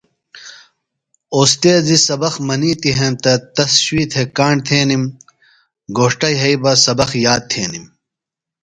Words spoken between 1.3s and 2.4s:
اوستیذیۡ سبق